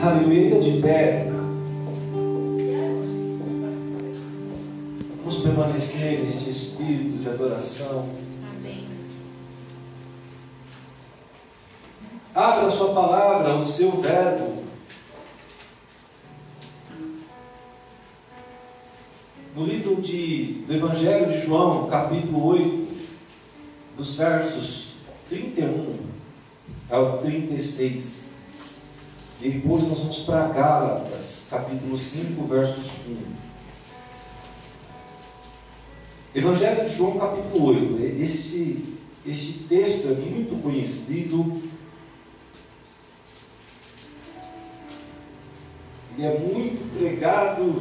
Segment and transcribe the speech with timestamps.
[0.00, 1.26] Aleluia, de pé.
[5.18, 8.08] Vamos permanecer neste espírito de adoração.
[8.48, 8.86] Amém.
[12.32, 14.62] Abra sua palavra, o seu verbo.
[19.56, 22.88] No livro de, do Evangelho de João, capítulo 8,
[23.96, 25.98] dos versos 31
[26.88, 28.27] ao 36.
[29.40, 33.16] Depois nós vamos para Gálatas, capítulo 5, versos 1.
[36.34, 38.20] Evangelho de João, capítulo 8.
[38.20, 41.62] Esse, esse texto é muito conhecido.
[46.16, 47.80] Ele é muito pregado.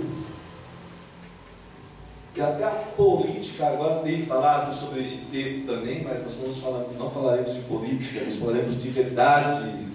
[2.36, 6.86] E até a política agora tem falado sobre esse texto também, mas nós vamos falar,
[7.00, 9.88] não falaremos de política, nós falaremos de verdade.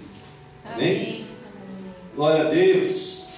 [0.65, 1.32] Amém?
[2.15, 3.29] Glória a Deus.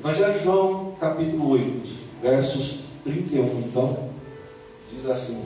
[0.00, 1.88] Evangelho de João, capítulo 8,
[2.20, 3.60] versos 31.
[3.60, 4.10] Então,
[4.90, 5.44] diz assim: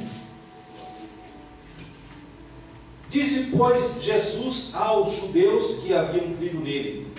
[3.10, 7.12] Disse, pois, Jesus aos judeus que haviam crido nele: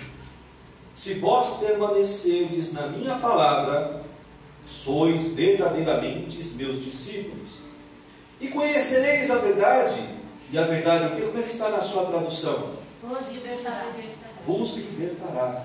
[0.96, 4.02] Se vós permanecerdes na minha palavra,
[4.66, 7.68] sois verdadeiramente meus discípulos.
[8.40, 10.00] E conhecereis a verdade,
[10.50, 12.78] e a verdade, como é que está na sua tradução?
[13.02, 13.86] Vos libertará.
[14.48, 15.62] Vos libertará.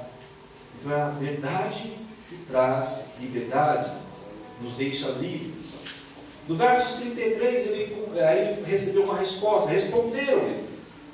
[0.77, 1.93] Então é a verdade
[2.27, 3.89] que traz liberdade,
[4.61, 5.63] nos deixa livres.
[6.49, 9.69] No verso 33, ele, aí ele recebeu uma resposta.
[9.69, 10.65] Responderam-lhe: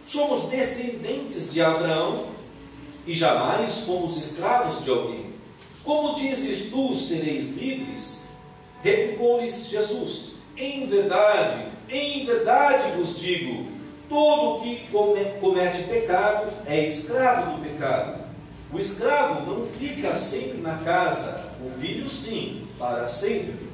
[0.03, 2.25] Somos descendentes de Abraão
[3.05, 5.29] e jamais fomos escravos de alguém.
[5.83, 8.29] Como dizes tu, sereis livres?
[8.81, 13.78] Replicou-lhes Jesus: Em verdade, em verdade vos digo
[14.09, 14.87] Todo que
[15.39, 18.23] comete pecado é escravo do pecado.
[18.73, 23.69] O escravo não fica sempre na casa, o filho sim, para sempre.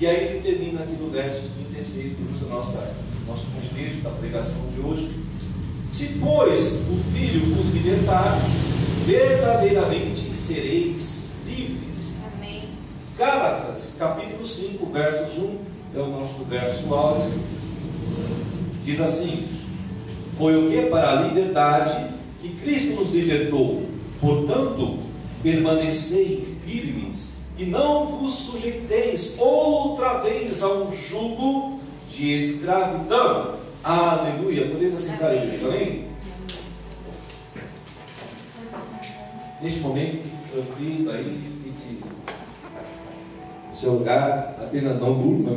[0.00, 1.42] E aí ele termina aqui no verso
[1.72, 2.76] 36, que usa nosso
[3.30, 5.10] nosso contexto da pregação de hoje.
[5.90, 8.36] Se, pois, o filho vos libertar,
[9.06, 12.16] verdadeiramente sereis livres.
[12.34, 12.62] Amém.
[13.16, 15.58] Gálatas, capítulo 5, versos 1,
[15.94, 17.40] é o nosso verso áudio.
[18.90, 19.46] Diz assim:
[20.36, 20.90] Foi o que?
[20.90, 22.08] Para a liberdade
[22.42, 23.84] que Cristo nos libertou.
[24.20, 24.98] Portanto,
[25.44, 31.78] permanecei firmes e não vos sujeiteis outra vez a um jugo
[32.10, 33.54] de escravidão.
[33.84, 34.66] Aleluia.
[34.66, 36.08] Podeis assentar aí, amém?
[39.62, 40.18] Neste momento,
[40.52, 42.02] tranquilo aí, fique
[43.72, 45.52] seu lugar, apenas não durma.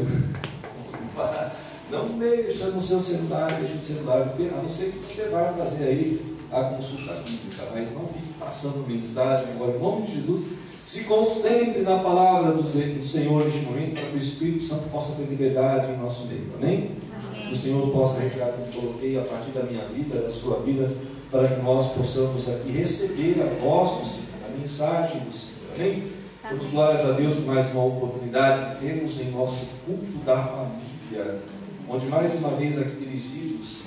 [1.93, 5.53] Não deixa no seu celular, deixa o celular, porque a não ser que você vai
[5.53, 10.47] fazer aí a consulta bíblica, mas não fique passando mensagem agora, em nome de Jesus.
[10.85, 15.23] Se concentre na palavra do Senhor neste momento, para que o Espírito Santo possa ter
[15.23, 16.51] liberdade em nosso meio.
[16.61, 16.91] Amém?
[17.29, 17.47] Amém.
[17.47, 20.59] Que o Senhor possa retirar o que coloquei a partir da minha vida, da sua
[20.59, 20.91] vida,
[21.31, 25.53] para que nós possamos aqui receber a voz do Senhor, a mensagem do Senhor.
[25.75, 26.11] Amém?
[26.43, 31.39] Damos glórias a Deus por mais uma oportunidade que temos em nosso culto da família
[31.87, 33.83] onde mais uma vez aqui dirigidos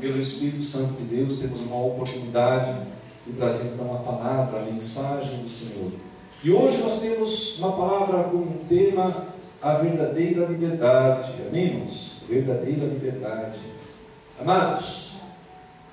[0.00, 2.86] pelo Espírito Santo de Deus, temos uma oportunidade
[3.26, 5.92] de trazer então a palavra, a mensagem do Senhor.
[6.44, 9.26] E hoje nós temos uma palavra com o tema
[9.62, 11.32] a verdadeira liberdade.
[11.48, 12.22] Amém, irmãos?
[12.28, 13.58] Verdadeira liberdade.
[14.40, 15.14] Amados,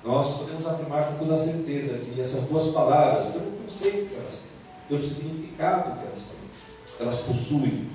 [0.04, 4.50] nós podemos afirmar com toda certeza que essas duas palavras, pelo conceito que elas têm,
[4.88, 7.88] pelo significado que elas têm, elas possuem,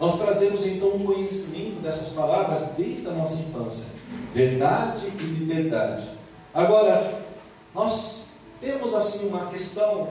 [0.00, 3.84] nós trazemos então um conhecimento dessas palavras desde a nossa infância.
[4.32, 6.08] Verdade e liberdade.
[6.54, 7.22] Agora,
[7.74, 8.28] nós
[8.60, 10.08] temos assim uma questão,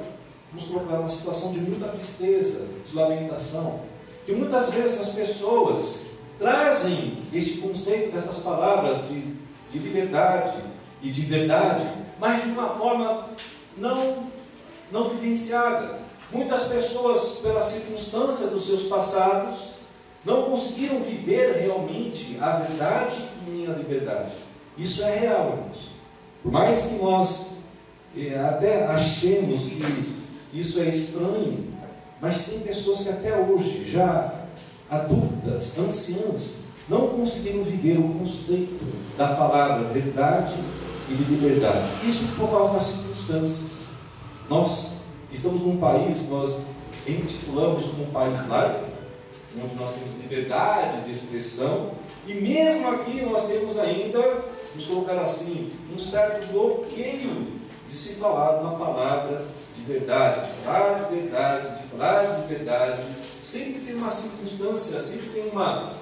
[0.53, 3.79] nos colocar numa situação de muita tristeza, de lamentação,
[4.27, 9.21] que muitas vezes as pessoas trazem este conceito dessas palavras de,
[9.71, 10.55] de liberdade
[11.01, 11.83] e de verdade,
[12.19, 13.29] mas de uma forma
[13.75, 14.27] não,
[14.91, 15.97] não vivenciada.
[16.31, 19.78] Muitas pessoas, pela circunstância dos seus passados,
[20.25, 23.15] não conseguiram viver realmente a verdade
[23.47, 24.31] nem a liberdade.
[24.77, 25.89] Isso é real, irmãos.
[26.43, 27.57] Por mais que nós
[28.15, 30.15] eh, até achemos que
[30.53, 31.65] isso é estranho,
[32.21, 34.33] mas tem pessoas que até hoje, já
[34.89, 38.79] adultas, anciãs, não conseguiram viver o conceito
[39.17, 40.55] da palavra verdade
[41.09, 41.85] e de liberdade.
[42.03, 43.83] Isso por causa das circunstâncias.
[44.49, 44.93] Nós
[45.31, 46.65] estamos num país nós
[47.07, 48.85] intitulamos como um país laico,
[49.57, 51.91] onde nós temos liberdade de expressão,
[52.27, 54.19] e mesmo aqui nós temos ainda,
[54.71, 57.47] vamos colocar assim, um certo bloqueio
[57.87, 63.01] de se falar uma palavra de verdade, de falar de verdade, de falar de verdade.
[63.41, 65.93] Sempre tem uma circunstância, sempre tem uma,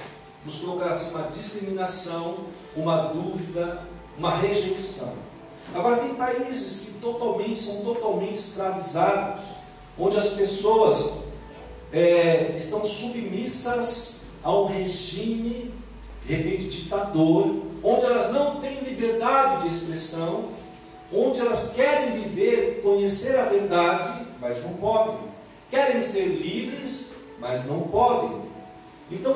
[0.44, 2.46] vamos colocar assim, uma discriminação,
[2.76, 3.84] uma dúvida,
[4.18, 5.14] uma rejeição.
[5.74, 9.44] Agora tem países que totalmente são totalmente escravizados,
[9.98, 11.27] onde as pessoas
[11.92, 15.74] é, estão submissas a um regime,
[16.26, 20.50] de repente, ditador, onde elas não têm liberdade de expressão,
[21.14, 25.18] onde elas querem viver, conhecer a verdade, mas não podem.
[25.70, 28.42] Querem ser livres, mas não podem.
[29.12, 29.36] Então,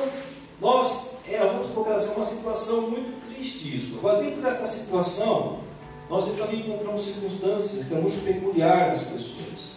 [0.60, 3.96] nós, é, vamos assim, uma situação muito triste isso.
[3.98, 5.60] Agora, dentro desta situação,
[6.08, 9.71] nós também encontramos circunstâncias que é muito peculiar das pessoas.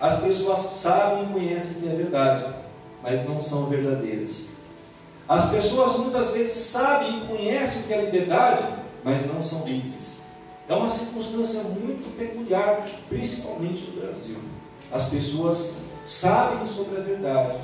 [0.00, 2.46] As pessoas sabem e conhecem que é verdade,
[3.02, 4.60] mas não são verdadeiras.
[5.28, 8.64] As pessoas muitas vezes sabem e conhecem o que é liberdade,
[9.04, 10.22] mas não são livres.
[10.68, 14.36] É uma circunstância muito peculiar, principalmente no Brasil.
[14.90, 15.74] As pessoas
[16.04, 17.58] sabem sobre a verdade,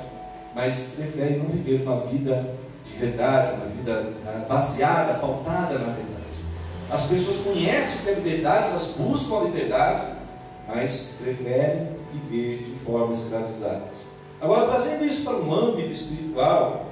[0.53, 6.17] mas preferem não viver uma vida de verdade, uma vida ah, baseada, pautada na verdade.
[6.89, 10.16] As pessoas conhecem o que é liberdade, elas buscam a liberdade,
[10.67, 14.17] mas preferem viver de forma escravizadas.
[14.39, 16.89] Agora, trazendo isso para um âmbito espiritual,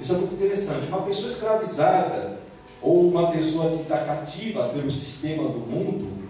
[0.00, 0.88] isso é muito interessante.
[0.88, 2.40] Uma pessoa escravizada,
[2.82, 6.22] ou uma pessoa que está cativa pelo sistema do mundo,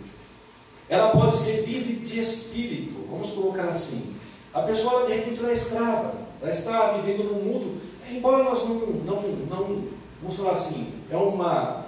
[0.89, 4.15] ela pode ser livre de espírito, vamos colocar assim.
[4.53, 7.81] A pessoa, de repente, ela é escrava, ela está vivendo no mundo,
[8.11, 9.85] embora nós não, não, não
[10.21, 11.87] vamos falar assim, é uma,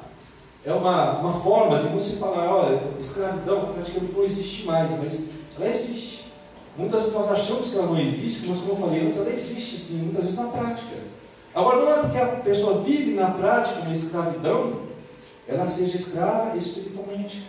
[0.66, 5.68] é uma, uma forma de você falar, olha, escravidão praticamente não existe mais, mas ela
[5.68, 6.24] existe.
[6.76, 9.78] Muitas vezes nós achamos que ela não existe, mas como eu falei antes, ela existe
[9.78, 10.96] sim, muitas vezes na prática.
[11.54, 14.80] Agora, não é porque a pessoa vive na prática uma escravidão,
[15.46, 17.46] ela seja escrava espiritualmente.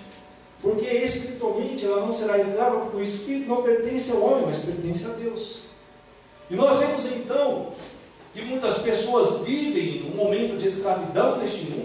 [0.61, 5.05] Porque espiritualmente ela não será escrava, porque o espírito não pertence ao homem, mas pertence
[5.05, 5.61] a Deus.
[6.49, 7.71] E nós vemos então
[8.33, 11.84] que muitas pessoas vivem um momento de escravidão neste mundo,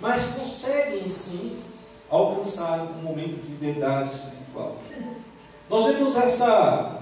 [0.00, 1.58] mas conseguem sim
[2.08, 4.78] alcançar um momento de liberdade espiritual.
[5.68, 7.00] Nós vemos essa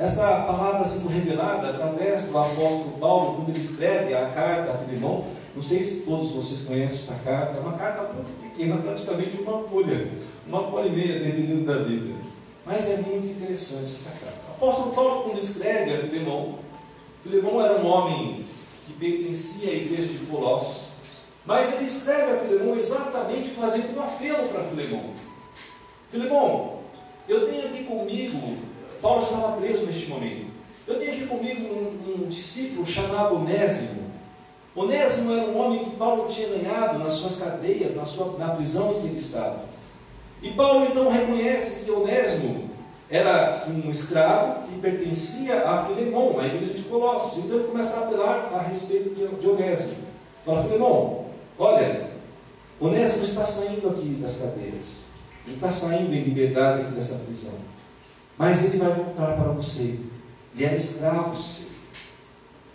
[0.00, 5.26] essa palavra sendo revelada através do apóstolo Paulo, quando ele escreve a carta a Filemão.
[5.54, 9.62] Não sei se todos vocês conhecem essa carta, é uma carta muito pequena, praticamente uma
[9.68, 10.10] folha,
[10.46, 12.14] uma folha e meia, dependendo da Bíblia.
[12.64, 14.38] Mas é muito interessante essa carta.
[14.48, 16.60] O apóstolo Paulo, quando escreve a Filemão,
[17.22, 18.46] Filemão era um homem
[18.86, 20.89] que pertencia à igreja de Colossos,
[21.44, 25.04] mas ele escreve a Filemão exatamente fazendo um apelo para Filemão.
[26.10, 26.78] Filemão,
[27.28, 28.58] eu tenho aqui comigo
[29.00, 30.50] Paulo estava preso neste momento.
[30.86, 34.10] Eu tenho aqui comigo um, um discípulo chamado Onésimo.
[34.76, 38.92] Onésimo era um homem que Paulo tinha ganhado nas suas cadeias, na, sua, na prisão
[38.92, 39.60] em que ele estava.
[40.42, 42.70] E Paulo então reconhece que Onésimo
[43.08, 47.38] era um escravo que pertencia a Filemão, a igreja de Colossos.
[47.38, 49.96] Então ele começa a apelar a respeito de Onésimo.
[50.44, 51.19] Fala, Filemão,
[51.60, 52.10] olha,
[52.80, 55.10] Onésimo está saindo aqui das cadeias.
[55.46, 57.54] Ele está saindo em liberdade aqui dessa prisão.
[58.38, 59.98] Mas ele vai voltar para você.
[60.56, 61.70] Ele era escravo seu.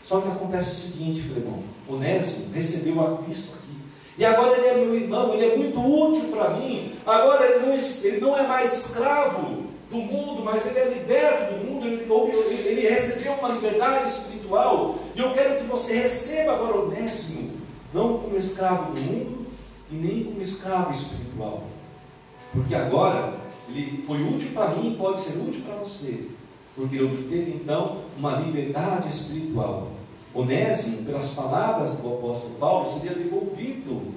[0.05, 3.75] Só que acontece o seguinte, Filemão: Onésimo recebeu a Cristo aqui.
[4.17, 6.95] E agora ele é meu irmão, ele é muito útil para mim.
[7.05, 11.65] Agora ele não, ele não é mais escravo do mundo, mas ele é liberto do
[11.65, 11.87] mundo.
[11.87, 12.05] Ele,
[12.67, 14.99] ele recebeu uma liberdade espiritual.
[15.15, 17.53] E eu quero que você receba agora Onésimo,
[17.95, 19.47] não como escravo do mundo
[19.89, 21.63] e nem como escravo espiritual.
[22.51, 23.33] Porque agora
[23.69, 26.27] ele foi útil para mim e pode ser útil para você,
[26.75, 29.91] porque ele obteve então uma liberdade espiritual.
[30.33, 34.13] Onésimo, pelas palavras do apóstolo Paulo, seria devolvido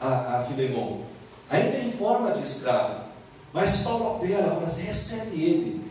[0.00, 1.02] a, a Filemão,
[1.50, 3.08] ainda em forma de escravo.
[3.52, 5.84] Mas Paulo apela, fala assim: recebe ele,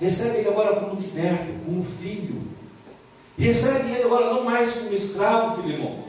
[0.00, 2.40] recebe ele agora como liberto, como filho,
[3.36, 6.03] recebe ele agora não mais como escravo, Filemão,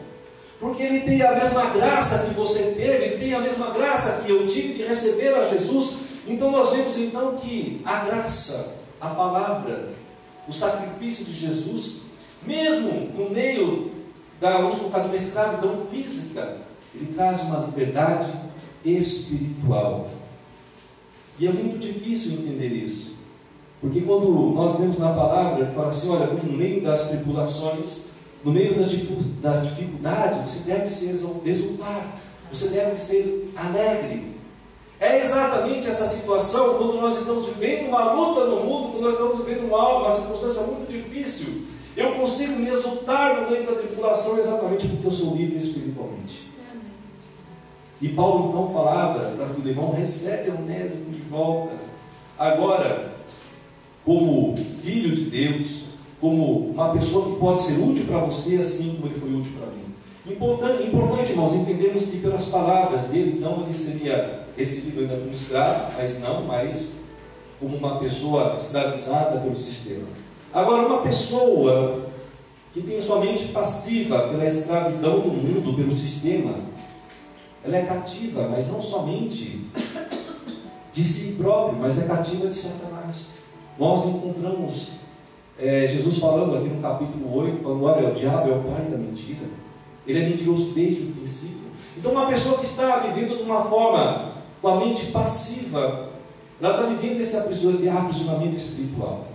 [0.65, 4.31] porque ele tem a mesma graça que você teve, ele tem a mesma graça que
[4.31, 9.89] eu tive de receber a Jesus, então nós vemos então que a graça, a palavra,
[10.47, 12.05] o sacrifício de Jesus,
[12.47, 13.91] mesmo no meio
[14.41, 16.57] da, uma escravidão física,
[16.95, 18.31] ele traz uma liberdade
[18.83, 20.09] espiritual.
[21.37, 23.17] E é muito difícil entender isso.
[23.79, 28.14] Porque quando nós vemos na palavra fala assim, olha, no meio das tribulações,
[28.45, 28.91] no meio das
[29.63, 32.15] dificuldades, você deve se exultar,
[32.51, 34.35] você deve ser alegre,
[34.99, 39.43] é exatamente essa situação quando nós estamos vivendo uma luta no mundo, quando nós estamos
[39.43, 41.63] vivendo uma, uma circunstância muito difícil.
[41.97, 46.51] Eu consigo me exultar no meio da tribulação exatamente porque eu sou livre espiritualmente.
[47.99, 51.73] E Paulo então falava para Filemão: recebe Onésimo de volta.
[52.37, 53.11] Agora,
[54.03, 55.74] como filho de Deus,
[56.19, 59.67] como uma pessoa que pode ser útil para você, assim como ele foi útil para
[59.67, 59.85] mim.
[60.27, 65.93] Importante, importante, irmãos, entendemos que pelas palavras dele, então, ele seria recebido ainda como escravo,
[65.97, 66.95] mas não mais
[67.59, 70.07] como uma pessoa escravizada pelo sistema.
[70.53, 72.05] Agora, uma pessoa
[72.73, 76.55] que tem sua mente passiva pela escravidão do mundo, pelo sistema,
[77.63, 79.61] ela é cativa, mas não somente
[80.91, 83.33] de si próprio, mas é cativa de Satanás.
[83.77, 84.94] Nós encontramos
[85.57, 88.97] é, Jesus falando aqui no capítulo 8, falando, olha, o diabo é o pai da
[88.97, 89.47] mentira.
[90.05, 91.65] Ele é mentiroso desde o princípio.
[91.97, 96.09] Então uma pessoa que está vivendo de uma forma com a mente passiva,
[96.61, 99.27] ela está vivendo esse aprisionamento espiritual.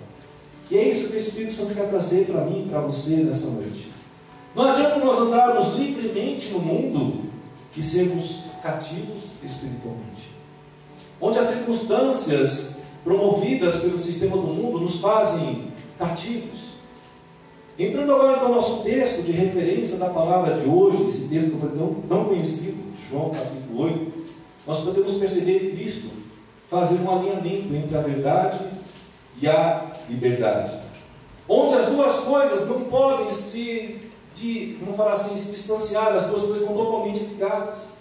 [0.71, 3.49] E é isso que o Espírito Santo quer trazer para mim e para você nessa
[3.49, 3.91] noite.
[4.55, 7.31] Não adianta nós andarmos livremente no mundo
[7.77, 10.31] e sermos cativos espiritualmente.
[11.21, 15.70] Onde as circunstâncias promovidas pelo sistema do mundo nos fazem
[16.01, 16.71] cativos.
[17.79, 21.59] Entrando agora então no nosso texto de referência da palavra de hoje, esse texto
[22.09, 24.13] tão, conhecido, João capítulo 8,
[24.67, 26.09] nós podemos perceber Cristo
[26.69, 28.59] fazer um alinhamento entre a verdade
[29.41, 30.79] e a liberdade.
[31.49, 33.99] Onde as duas coisas não podem se,
[34.35, 37.95] de, vamos falar assim, se distanciar, as duas coisas estão totalmente ligadas.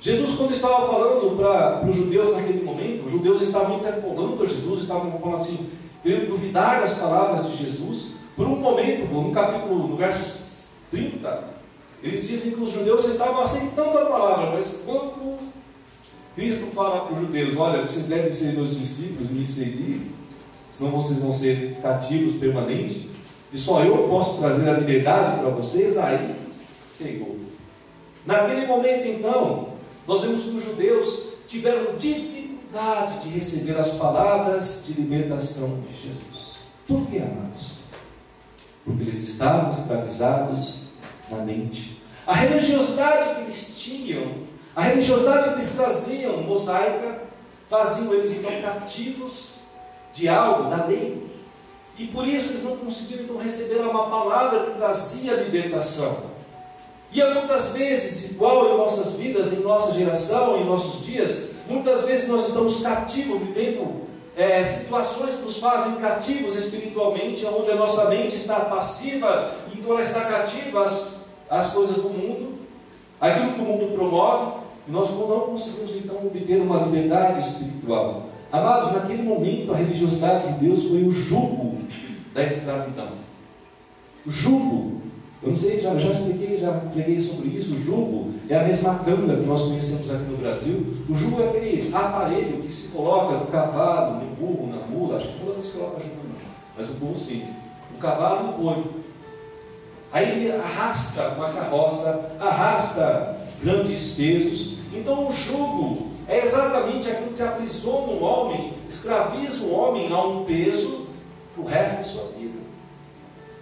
[0.00, 5.18] Jesus, quando estava falando para os judeus naquele momento, os judeus estavam interpolando Jesus, estavam
[5.18, 5.70] falando assim,
[6.04, 8.14] duvidar das palavras de Jesus.
[8.36, 11.44] Por um momento, no capítulo, no verso 30,
[12.02, 15.38] eles dizem que os judeus estavam aceitando a palavra, mas quando
[16.34, 20.12] Cristo fala para os judeus: Olha, vocês devem ser meus discípulos e me seguir,
[20.70, 23.04] senão vocês vão ser cativos permanentes,
[23.52, 25.96] e só eu posso trazer a liberdade para vocês.
[25.96, 26.34] Aí
[26.98, 27.36] pegou.
[28.26, 29.68] Naquele momento, então,
[30.06, 31.96] nós vemos que os judeus tiveram
[32.74, 36.56] dificuldade de receber as palavras de libertação de Jesus.
[36.88, 37.74] Por que, amados?
[38.84, 40.88] Porque eles estavam escravizados
[41.30, 42.02] na mente.
[42.26, 47.22] A religiosidade que eles tinham, a religiosidade que eles traziam mosaica,
[47.68, 49.60] faziam eles então cativos
[50.12, 51.24] de algo, da lei.
[51.96, 56.34] E por isso eles não conseguiram então receber uma palavra que trazia libertação.
[57.12, 62.02] E há muitas vezes, igual em nossas vidas, em nossa geração, em nossos dias, muitas
[62.02, 64.04] vezes nós estamos cativos, vivendo
[64.36, 70.02] é, situações que nos fazem cativos espiritualmente, onde a nossa mente está passiva, então ela
[70.02, 72.58] está cativa às, às coisas do mundo,
[73.20, 78.26] aquilo que o mundo promove, e nós não conseguimos então obter uma liberdade espiritual.
[78.52, 81.78] Amados, naquele momento a religiosidade de Deus foi o jugo
[82.34, 83.08] da escravidão.
[84.26, 85.03] O jugo
[85.44, 87.74] eu não sei, já, já expliquei, já preguei sobre isso.
[87.74, 90.86] O jugo é a mesma câmera que nós conhecemos aqui no Brasil.
[91.06, 95.18] O jugo é aquele aparelho que se coloca no cavalo, no burro, na mula.
[95.18, 96.34] Acho que mula não se coloca jugo, não.
[96.78, 97.44] Mas o burro sim.
[97.94, 98.84] O cavalo no boi.
[100.10, 104.78] Aí ele arrasta uma carroça, arrasta grandes pesos.
[104.94, 110.44] Então o jugo é exatamente aquilo que aprisiona um homem, escraviza o homem a um
[110.44, 111.04] peso
[111.56, 112.33] o resto de sua vida.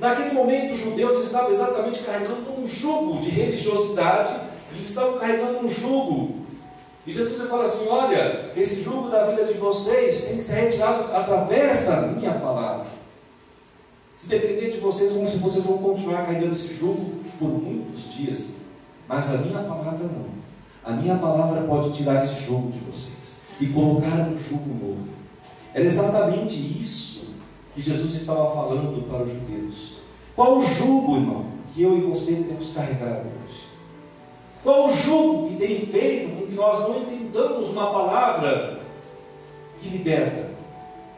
[0.02, 4.34] Naquele momento, os judeus estavam exatamente carregando um jugo de religiosidade,
[4.72, 6.44] eles estavam carregando um jugo.
[7.06, 11.04] E Jesus fala assim: Olha, esse jugo da vida de vocês tem que ser retirado
[11.14, 12.86] através da minha palavra.
[14.12, 18.56] Se depender de vocês, vocês vão continuar carregando esse jugo por muitos dias.
[19.06, 20.42] Mas a minha palavra não.
[20.84, 25.08] A minha palavra pode tirar esse jugo de vocês e colocar um jugo novo.
[25.72, 27.11] Era exatamente isso
[27.74, 29.98] que Jesus estava falando para os judeus.
[30.36, 33.62] Qual o jugo, irmão, que eu e você temos carregado hoje?
[34.62, 38.80] Qual o jugo que tem feito com que nós não entendamos uma palavra
[39.80, 40.50] que liberta?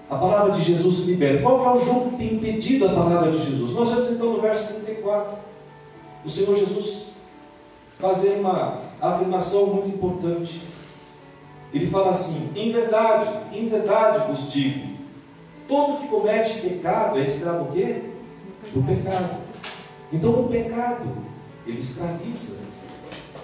[0.08, 1.42] A palavra de Jesus liberta.
[1.42, 3.72] Qual é o jugo que tem impedido a palavra de Jesus?
[3.72, 5.38] Nós vemos então no verso 34,
[6.24, 7.06] o Senhor Jesus
[7.98, 10.62] fazer uma afirmação muito importante.
[11.72, 14.93] Ele fala assim: em verdade, em verdade vos digo,
[15.66, 18.02] Todo que comete pecado é escravo o quê?
[18.72, 19.38] Do pecado.
[20.12, 21.06] Então o pecado,
[21.66, 22.58] ele escraviza.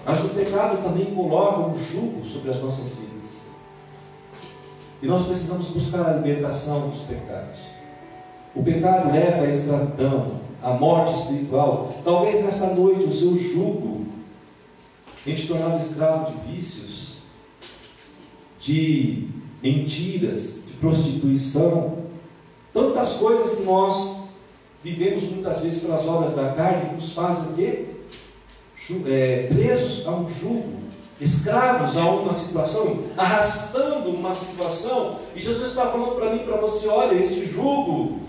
[0.04, 3.40] Mas o pecado também coloca um jugo sobre as nossas vidas.
[5.02, 7.60] E nós precisamos buscar a libertação dos pecados.
[8.54, 11.94] O pecado leva à escravidão, à morte espiritual.
[12.04, 14.06] Talvez nessa noite o seu jugo
[15.24, 17.22] tenha te tornado escravo de vícios,
[18.58, 19.28] de
[19.62, 21.99] mentiras, de prostituição,
[22.72, 24.30] Tantas coisas que nós
[24.82, 27.86] vivemos muitas vezes pelas obras da carne nos fazem o quê?
[29.06, 30.80] É, presos a um jugo
[31.20, 36.88] escravos a uma situação, arrastando uma situação, e Jesus está falando para mim para você:
[36.88, 38.20] olha, este jugo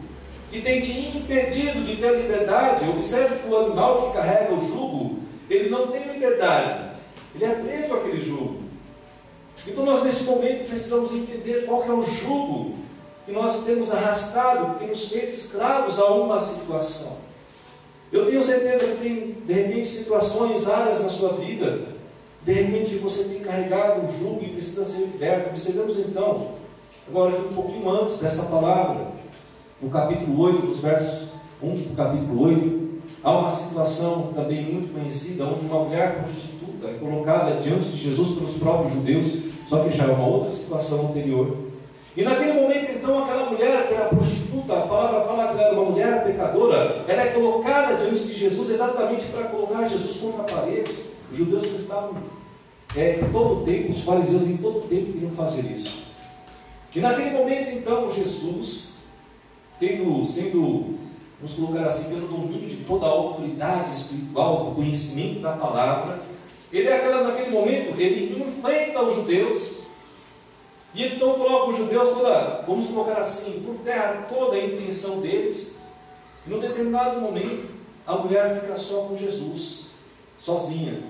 [0.52, 5.20] que tem te impedido de ter liberdade, observe que o animal que carrega o jugo,
[5.50, 6.92] ele não tem liberdade,
[7.34, 8.60] ele é preso àquele jugo.
[9.66, 12.76] Então nós nesse momento precisamos entender qual é o jugo
[13.26, 17.18] que nós temos arrastado, que temos feito escravos a uma situação.
[18.12, 21.92] Eu tenho certeza que tem, de repente, situações, áreas na sua vida,
[22.44, 25.50] de repente você tem carregado um jugo e precisa ser liberto.
[25.50, 26.56] Observamos então,
[27.08, 29.08] agora um pouquinho antes dessa palavra,
[29.82, 31.30] no capítulo 8, dos versos
[31.62, 32.90] 1 para o capítulo 8,
[33.24, 38.36] há uma situação também muito conhecida, onde uma mulher prostituta é colocada diante de Jesus
[38.36, 39.26] pelos próprios judeus,
[39.70, 41.71] só que já é uma outra situação anterior.
[42.16, 45.80] E naquele momento, então, aquela mulher que era prostituta, a palavra fala que ela era
[45.80, 50.44] uma mulher pecadora, ela é colocada diante de Jesus exatamente para colocar Jesus contra a
[50.44, 50.94] parede.
[51.32, 52.16] Os judeus estavam,
[52.96, 56.02] é, em todo tempo, os fariseus em todo tempo queriam fazer isso.
[56.94, 59.06] E naquele momento, então, Jesus,
[59.80, 60.98] tendo, sendo,
[61.40, 66.22] vamos colocar assim, pelo domínio de toda a autoridade espiritual, do conhecimento da palavra,
[66.74, 69.81] ele, é naquele momento, ele enfrenta os judeus
[70.94, 75.78] e então coloca os judeus toda, vamos colocar assim, por terra toda a intenção deles.
[76.46, 77.70] E num determinado momento,
[78.06, 79.92] a mulher fica só com Jesus,
[80.40, 81.02] sozinha.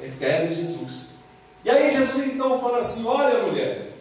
[0.00, 1.16] Aí fica ela e Jesus.
[1.64, 3.92] E aí Jesus então fala assim: Olha, mulher,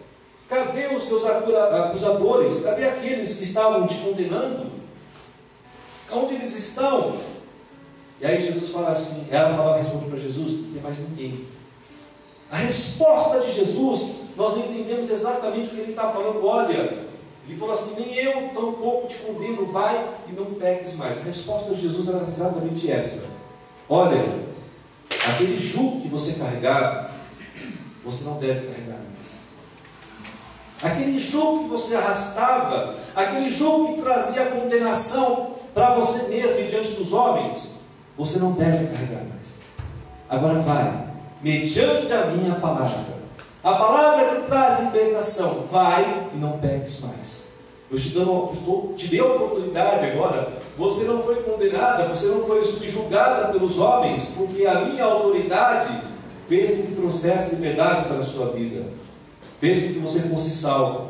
[0.47, 2.63] cadê os teus acusadores?
[2.63, 4.71] Cadê aqueles que estavam te condenando?
[6.11, 7.17] Onde eles estão?
[8.21, 11.45] E aí Jesus fala assim, ela fala, responde para Jesus, não tem mais ninguém.
[12.49, 16.45] A resposta de Jesus nós entendemos exatamente o que ele está falando.
[16.45, 17.05] Olha,
[17.47, 21.21] ele falou assim: nem eu tampouco te condeno, vai e não peques mais.
[21.21, 23.29] A resposta de Jesus era exatamente essa:
[23.89, 24.21] Olha,
[25.29, 27.11] aquele jugo que você carregava,
[28.03, 29.35] você não deve carregar mais.
[30.83, 36.91] Aquele jugo que você arrastava, aquele jugo que trazia condenação para você mesmo e diante
[36.91, 37.81] dos homens,
[38.17, 39.59] você não deve carregar mais.
[40.27, 41.07] Agora vai,
[41.41, 43.14] mediante a minha palavra
[43.65, 47.45] a palavra que traz libertação, vai e não peques mais.
[47.89, 50.53] Eu te, dando, estou, te dei a oportunidade agora.
[50.77, 55.99] Você não foi condenada, você não foi subjugada pelos homens, porque a minha autoridade
[56.47, 58.85] fez com que trouxesse liberdade para a sua vida,
[59.59, 61.07] fez com que você fosse salvo.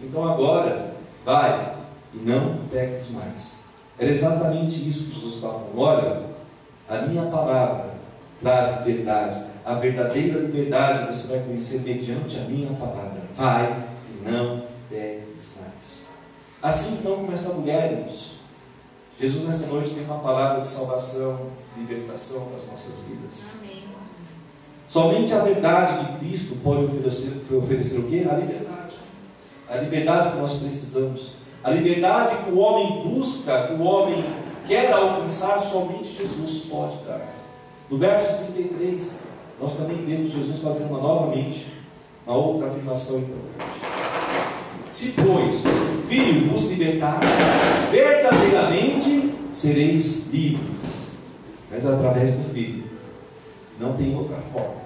[0.00, 1.76] Então agora, vai
[2.12, 3.58] e não peques mais.
[3.96, 5.78] Era exatamente isso que Jesus estava falando.
[5.78, 6.22] Olha,
[6.88, 7.90] a minha palavra
[8.42, 13.22] traz liberdade a verdadeira liberdade você vai conhecer mediante a minha palavra.
[13.34, 16.08] Vai e não peques mais.
[16.62, 18.32] Assim então como esta mulher, irmãos,
[19.18, 23.50] Jesus nessa noite tem uma palavra de salvação, de libertação para as nossas vidas.
[23.58, 23.82] Amém.
[24.92, 28.26] Somente a verdade de Cristo pode oferecer, oferecer o quê?
[28.30, 28.96] A liberdade.
[29.66, 31.36] A liberdade que nós precisamos.
[31.64, 34.22] A liberdade que o homem busca, que o homem
[34.66, 37.26] quer alcançar, somente Jesus pode dar.
[37.88, 39.31] No verso 33,
[39.62, 41.68] nós também vemos Jesus fazendo uma novamente
[42.26, 43.80] uma outra afirmação importante.
[44.90, 47.20] Se, pois, o Filho vos libertar,
[47.90, 51.20] verdadeiramente sereis livres.
[51.70, 52.82] Mas através do Filho.
[53.80, 54.82] Não tem outra forma.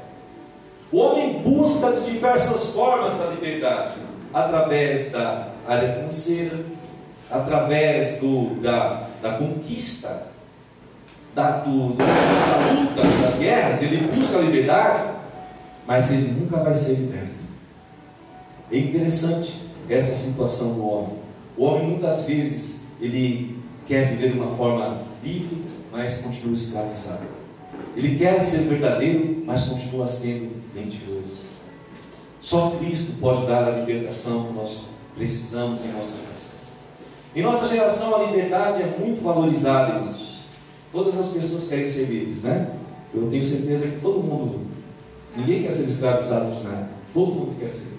[0.92, 3.94] O homem busca de diversas formas a liberdade.
[4.32, 6.64] Através da área financeira,
[7.30, 10.28] através do, da, da conquista
[11.36, 15.10] da, do, da luta, das guerras, ele busca a liberdade,
[15.86, 17.44] mas ele nunca vai ser liberto.
[18.72, 21.18] É interessante essa situação do homem.
[21.58, 27.26] O homem muitas vezes ele quer viver de uma forma livre, mas continua escravizado.
[27.94, 31.36] Ele quer ser verdadeiro, mas continua sendo mentiroso.
[32.40, 36.58] Só Cristo pode dar a libertação que nós precisamos em nossa geração.
[37.34, 40.35] Em nossa geração, a liberdade é muito valorizada, irmãos.
[40.96, 42.70] Todas as pessoas querem ser livres, né?
[43.12, 44.62] Eu tenho certeza que todo mundo,
[45.36, 46.88] ninguém quer ser escravizado de nada.
[47.12, 47.98] Todo mundo quer ser.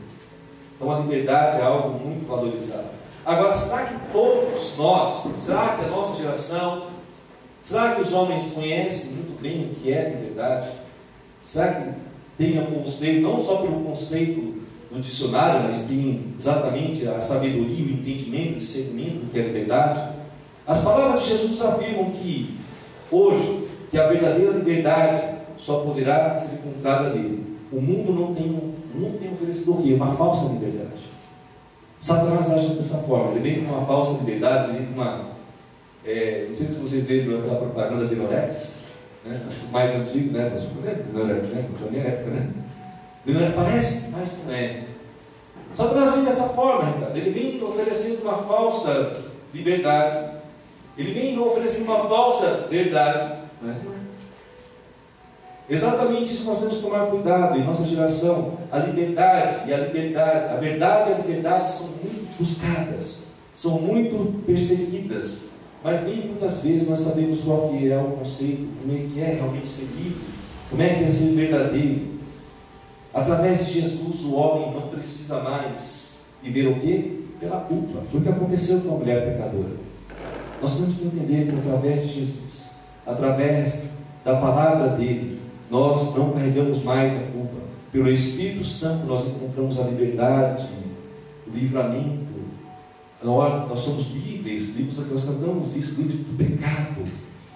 [0.75, 2.87] Então a liberdade é algo muito valorizado.
[3.23, 6.87] Agora, será que todos nós, será que a nossa geração,
[7.61, 10.71] será que os homens conhecem muito bem o que é liberdade?
[11.43, 11.93] Será que
[12.35, 17.99] tem o conceito, não só pelo conceito do dicionário, mas tem exatamente a sabedoria, o
[17.99, 20.17] entendimento, o discernimento do que é liberdade?
[20.65, 22.57] As palavras de Jesus afirmam que
[23.11, 27.57] Hoje, que a verdadeira liberdade só poderá ser encontrada nele.
[27.71, 29.93] O mundo não tem, o mundo tem oferecido o quê?
[29.93, 31.07] Uma falsa liberdade.
[31.99, 33.31] Satanás age dessa forma.
[33.31, 35.25] Ele vem com uma falsa liberdade, ele vem com uma.
[36.05, 38.83] É, não sei se vocês viram aquela propaganda de Norex,
[39.25, 39.41] Né?
[39.45, 40.51] Acho que os mais antigos, né?
[40.53, 41.03] Mas, né?
[41.13, 41.65] Não era, né?
[41.81, 42.49] Na minha época, né?
[43.25, 44.83] Não era, parece, mas não é.
[45.73, 47.17] Satanás vem dessa forma, Ricardo.
[47.17, 49.17] Ele vem oferecendo uma falsa
[49.53, 50.36] liberdade.
[50.97, 53.97] Ele vem oferecendo uma falsa verdade, mas não é.
[55.69, 58.57] Exatamente isso nós temos que tomar cuidado em nossa geração.
[58.71, 64.43] A liberdade e a liberdade, a verdade e a liberdade são muito buscadas, são muito
[64.45, 65.51] perseguidas,
[65.83, 69.33] mas nem muitas vezes nós sabemos qual que é o conceito, como é que é
[69.35, 70.27] realmente ser livre,
[70.69, 72.17] como é que é ser verdadeiro.
[73.13, 77.19] Através de Jesus o homem não precisa mais viver o quê?
[77.39, 78.01] Pela culpa.
[78.09, 79.86] Foi o que aconteceu com a mulher pecadora.
[80.61, 82.69] Nós temos que entender que através de Jesus,
[83.05, 83.89] através
[84.25, 85.39] da palavra dele,
[85.69, 87.57] nós não carregamos mais a culpa.
[87.91, 90.67] Pelo Espírito Santo nós encontramos a liberdade,
[91.45, 92.27] o livramento.
[93.23, 97.03] Nós somos livres, livres nós cantamos isso, livres do pecado,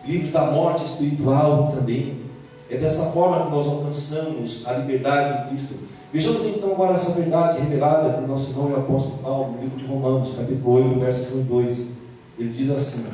[0.06, 2.22] livres da morte espiritual também.
[2.70, 5.76] É dessa forma que nós alcançamos a liberdade em Cristo.
[6.14, 9.86] Vejamos então agora essa verdade revelada pelo nosso irmão e apóstolo Paulo no livro de
[9.86, 12.01] Romanos, capítulo 8, versos 1 e 2.
[12.42, 13.06] Ele diz assim: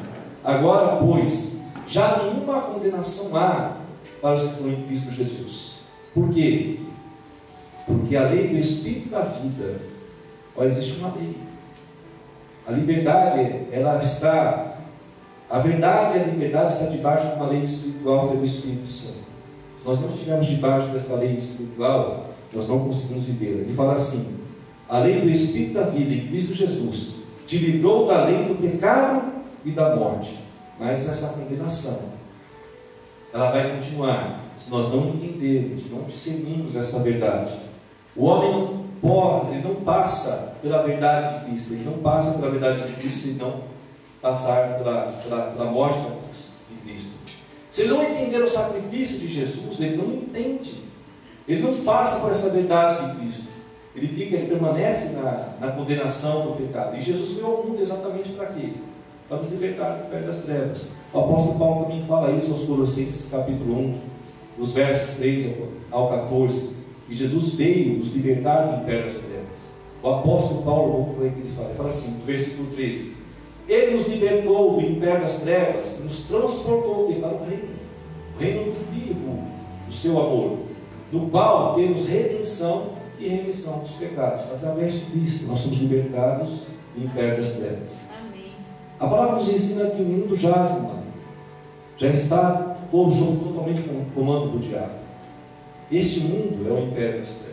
[0.42, 3.78] Agora, pois, já nenhuma condenação há
[4.22, 5.80] para os que estão em Cristo Jesus.
[6.14, 6.78] Por quê?
[7.86, 9.82] Porque a lei do Espírito da vida,
[10.56, 11.36] olha, existe uma lei.
[12.66, 14.78] A liberdade, ela está,
[15.50, 19.28] a verdade e a liberdade está debaixo de uma lei espiritual pelo Espírito Santo.
[19.78, 23.64] Se nós não estivermos debaixo desta lei espiritual, nós não conseguimos viver.
[23.64, 24.38] Ele fala assim:
[24.88, 29.32] a lei do Espírito da vida em Cristo Jesus te livrou da lei do pecado
[29.66, 30.38] e da morte.
[30.78, 32.18] Mas essa condenação
[33.34, 37.54] ela vai continuar se nós não entendermos, não discernirmos essa verdade.
[38.16, 42.50] O homem não pode, ele não passa pela verdade de Cristo, ele não passa pela
[42.50, 43.62] verdade de Cristo se não
[44.22, 46.00] passar pela, pela, pela morte
[46.70, 47.12] de Cristo.
[47.70, 50.84] Se ele não entender o sacrifício de Jesus, ele não entende.
[51.48, 53.57] Ele não passa por essa verdade de Cristo.
[53.98, 56.96] Ele fica, ele permanece na, na condenação do pecado.
[56.96, 58.74] E Jesus veio ao mundo exatamente para quê?
[59.28, 60.90] Para nos libertar do pé das trevas.
[61.12, 64.00] O apóstolo Paulo também fala isso aos Colossenses, capítulo 1,
[64.60, 65.52] dos versos 3
[65.90, 66.78] ao 14.
[67.08, 69.58] Que Jesus veio nos libertar do império das trevas.
[70.04, 71.70] O apóstolo Paulo, vamos ver o que ele fala.
[71.70, 73.14] Ele fala assim, no versículo 13:
[73.68, 77.70] Ele nos libertou do império das trevas e nos transportou para o reino,
[78.36, 79.48] o reino do Filho
[79.88, 80.60] do seu amor,
[81.12, 82.97] no qual temos redenção
[83.28, 84.46] e remissão dos pecados.
[84.52, 86.62] Através de Cristo, nós somos libertados
[86.96, 87.92] do império das trevas.
[88.20, 88.52] Amém.
[89.00, 90.98] A palavra nos ensina que o mundo jaz no mar
[91.98, 93.82] já está todo sob totalmente
[94.14, 95.00] comando do diabo.
[95.92, 97.48] Este mundo é o império das trevas.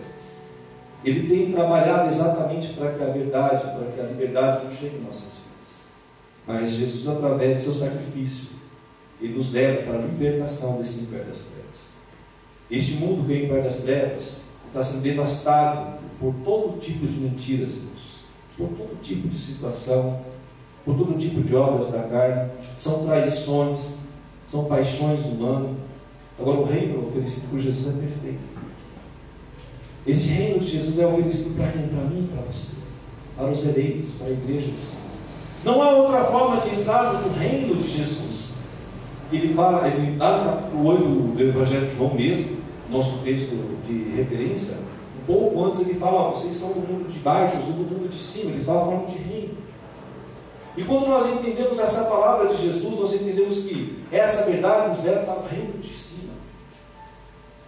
[1.03, 5.01] Ele tem trabalhado exatamente para que a verdade, para que a liberdade não chegue em
[5.01, 5.87] nossas vidas.
[6.47, 8.49] Mas Jesus, através do seu sacrifício,
[9.21, 11.95] ele nos leva para a libertação desse império das trevas.
[12.71, 14.44] Este mundo que é o império das trevas
[14.75, 17.77] está sendo devastado por todo tipo de mentiras,
[18.59, 20.21] por todo tipo de situação,
[20.85, 23.99] por todo tipo de obras da carne, são traições,
[24.45, 25.71] são paixões humanas.
[26.37, 28.55] Agora, o reino oferecido por Jesus é perfeito.
[30.05, 31.87] Esse reino de Jesus é oferecido para quem?
[31.87, 32.77] Para mim para você.
[33.37, 35.05] Para os eleitos, para a igreja do Senhor.
[35.65, 38.55] Não há outra forma de entrar no reino de Jesus.
[39.33, 41.05] Ele fala, ele, lá no capítulo 8
[41.37, 42.54] do Evangelho de João mesmo,
[42.89, 43.55] nosso texto
[43.87, 44.79] de referência,
[45.23, 48.09] um pouco antes ele fala, vocês são do mundo de baixo, eu sou do mundo
[48.09, 48.51] de cima.
[48.51, 49.57] Ele estava falando de reino.
[50.77, 55.25] E quando nós entendemos essa palavra de Jesus, nós entendemos que essa verdade nos leva
[55.25, 56.35] para o reino de cima.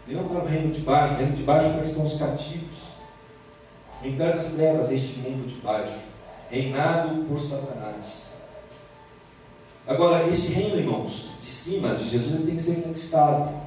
[0.09, 2.87] Não para o reino de baixo, o reino de baixo é estão os cativos.
[4.05, 6.01] Império das trevas, este mundo de baixo,
[6.51, 8.37] reinado por Satanás.
[9.87, 13.66] Agora, esse reino, irmãos, de cima de Jesus, tem que ser conquistado.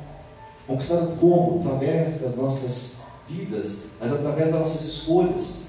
[0.70, 1.62] Conquistado como?
[1.62, 5.64] Através das nossas vidas, mas através das nossas escolhas,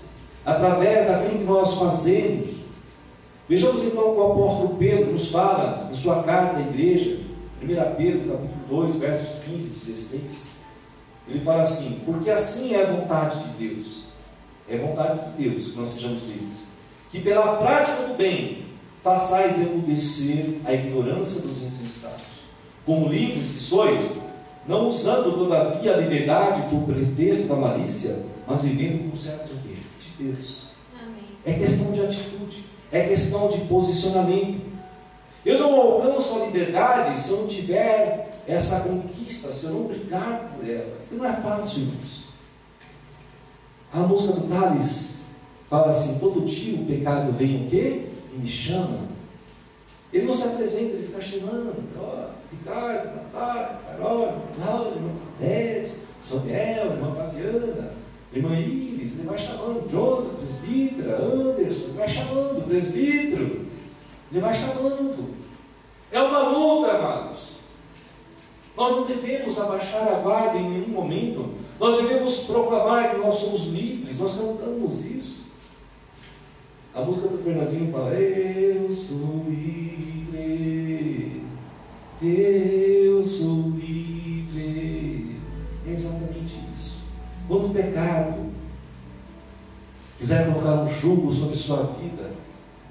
[0.44, 2.48] através daquilo que nós fazemos.
[3.48, 7.18] Vejamos então o que o apóstolo Pedro nos fala em sua carta à igreja,
[7.62, 10.48] 1 Pedro capítulo 2, versos 15 e 16.
[11.28, 14.04] Ele fala assim, porque assim é a vontade de Deus,
[14.68, 16.68] é vontade de Deus que nós sejamos livres,
[17.10, 18.66] que pela prática do bem
[19.02, 22.26] façais emudecer a ignorância dos insensatos,
[22.84, 24.19] como livres que sois,
[24.70, 30.68] não usando todavia a liberdade por pretexto da malícia, mas vivendo como servos de Deus.
[30.98, 31.24] Amém.
[31.44, 34.60] É questão de atitude é questão de posicionamento.
[35.44, 40.52] Eu não alcanço a liberdade se eu não tiver essa conquista, se eu não brigar
[40.54, 40.96] por ela.
[40.98, 42.28] Porque não é fácil, irmãos.
[43.92, 45.30] A música do Thales
[45.68, 48.06] fala assim: todo dia o pecado vem o quê?
[48.34, 49.08] E me chama.
[50.12, 56.92] Ele não se apresenta, ele fica chamando, ó, Ricardo, Natália, Carol, Cláudio, irmão Ted, Soniel,
[56.92, 57.92] irmã Fabiana,
[58.32, 63.66] irmã Iris, ele vai chamando, Jonathan, presbítera, Anderson, ele vai chamando, presbítero,
[64.30, 65.34] ele vai chamando.
[66.12, 67.60] É uma luta, amados.
[68.76, 71.54] Nós não devemos abaixar a guarda em nenhum momento.
[71.78, 74.18] Nós devemos proclamar que nós somos livres.
[74.18, 75.50] Nós cantamos isso.
[76.94, 79.80] A música do Fernandinho fala: Eu sou livre.
[82.22, 85.40] Eu sou livre.
[85.86, 86.98] É exatamente isso.
[87.48, 88.50] Quando o pecado
[90.18, 92.30] quiser colocar um jugo sobre sua vida,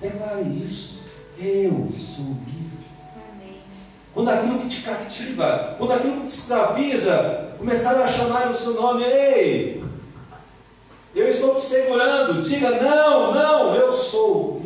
[0.01, 1.05] declare isso.
[1.37, 2.79] Eu sou livre.
[4.13, 8.73] Quando aquilo que te cativa, quando aquilo que te escraviza, começar a chamar o seu
[8.73, 9.83] nome, ei,
[11.13, 14.58] eu estou te segurando, diga não, não, eu sou.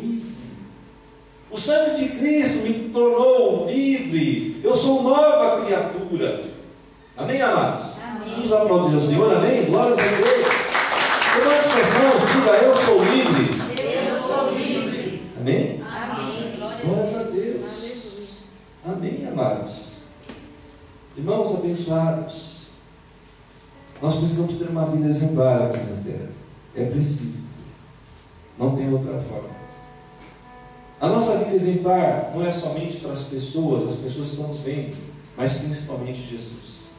[1.54, 6.44] O sangue de Cristo me tornou livre, eu sou nova criatura.
[7.16, 7.92] Amém, amados?
[8.04, 8.34] Amém.
[8.38, 9.66] Vamos aplaudir ao Senhor, amém?
[9.66, 10.48] Glórias a Deus.
[11.38, 14.10] Levante suas mãos, diga eu sou livre.
[14.10, 15.22] Eu sou livre.
[15.40, 15.84] Amém?
[15.84, 16.58] Amém.
[16.84, 18.30] Glórias a Deus.
[18.84, 19.92] Amém, amados?
[21.16, 22.70] Irmãos abençoados,
[24.02, 26.30] nós precisamos ter uma vida exemplar aqui na terra.
[26.76, 27.44] É preciso.
[28.58, 29.63] Não tem outra forma.
[31.04, 34.96] A nossa vida exemplar não é somente para as pessoas, as pessoas estão nos vendo,
[35.36, 36.92] mas principalmente Jesus.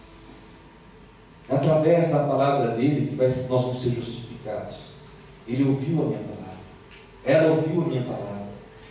[1.49, 4.77] É através da palavra dele que nós vamos ser justificados.
[5.49, 6.59] Ele ouviu a minha palavra.
[7.25, 8.35] Ela ouviu a minha palavra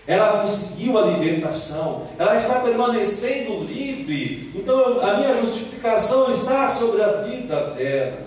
[0.06, 4.52] ela conseguiu a libertação, ela está permanecendo livre.
[4.54, 8.18] Então a minha justificação está sobre a vida dela.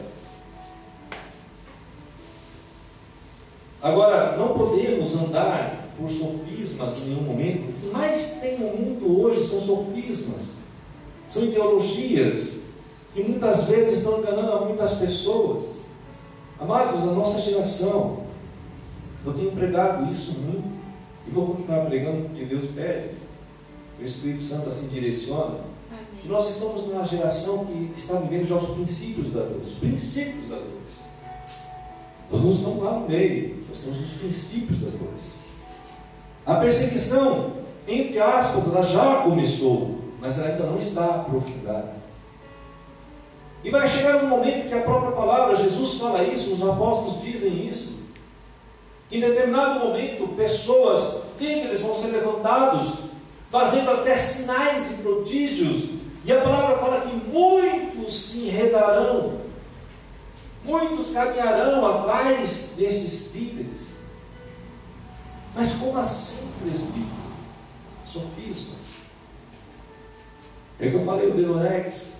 [3.82, 7.70] Agora, não podemos andar por sofismas em nenhum momento.
[7.70, 10.64] O que mais tem no mundo hoje são sofismas,
[11.26, 12.66] são ideologias
[13.14, 15.86] que muitas vezes estão enganando a muitas pessoas.
[16.58, 18.24] Amados, a nossa geração,
[19.24, 20.76] eu tenho pregado isso muito.
[21.26, 23.16] E vou continuar pregando porque Deus pede,
[23.98, 25.58] o Espírito Santo assim direciona.
[26.24, 30.60] Nós estamos numa geração que está vivendo já os princípios da dor, os princípios das
[30.60, 31.06] dores.
[32.30, 35.45] Nós não estamos lá no meio, nós estamos nos princípios das dores.
[36.46, 37.54] A perseguição,
[37.88, 41.96] entre aspas, ela já começou, mas ainda não está aprofundada.
[43.64, 47.66] E vai chegar um momento que a própria palavra, Jesus fala isso, os apóstolos dizem
[47.66, 47.96] isso.
[49.10, 53.00] Em determinado momento, pessoas, líderes vão ser levantados,
[53.50, 59.40] fazendo até sinais e prodígios, e a palavra fala que muitos se enredarão,
[60.64, 63.85] muitos caminharão atrás destes líderes.
[65.56, 67.06] Mas como assim, presbítero?
[68.06, 69.06] Sofismas.
[70.78, 72.16] É que eu falei o Denorex.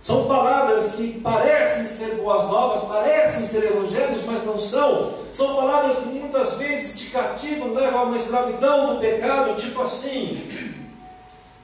[0.00, 5.14] São palavras que parecem ser boas novas, parecem ser evangelhos, mas não são.
[5.30, 10.74] São palavras que muitas vezes te cativam, levam a uma escravidão do pecado, tipo assim.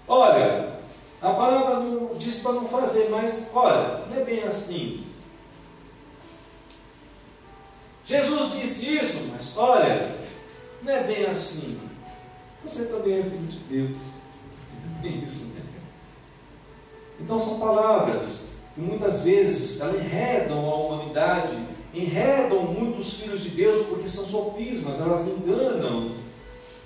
[0.07, 0.73] Olha,
[1.21, 5.05] a palavra não diz para não fazer, mas olha, não é bem assim.
[8.05, 10.18] Jesus disse isso, mas olha,
[10.83, 11.79] não é bem assim.
[12.64, 13.99] Você também é filho de Deus.
[15.05, 15.62] É isso, né?
[17.21, 21.57] Então são palavras que muitas vezes elas enredam a humanidade,
[21.93, 26.12] enredam muitos filhos de Deus porque são sofismas, elas enganam.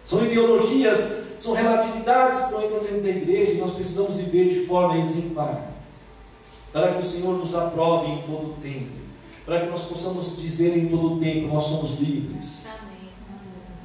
[0.06, 4.66] São ideologias, são relatividades que estão entrando dentro da igreja e nós precisamos viver de
[4.66, 5.70] forma exemplar.
[6.72, 9.02] Para que o Senhor nos aprove em todo o tempo.
[9.44, 12.66] Para que nós possamos dizer em todo o tempo, nós somos livres.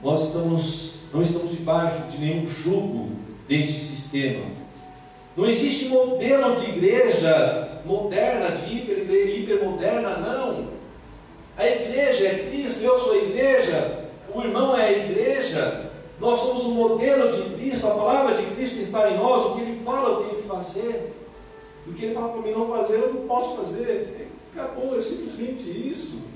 [0.04, 3.10] Nós estamos, não estamos debaixo de nenhum jugo
[3.48, 4.58] deste sistema
[5.38, 10.70] não existe modelo de igreja moderna, de hiper, hipermoderna, não.
[11.56, 16.66] A igreja é Cristo, eu sou a igreja, o irmão é a igreja, nós somos
[16.66, 20.10] o modelo de Cristo, a palavra de Cristo está em nós, o que ele fala
[20.10, 21.14] eu tenho que fazer,
[21.86, 24.28] o que ele fala para mim não fazer, eu não posso fazer.
[24.56, 26.30] Acabou, é simplesmente isso.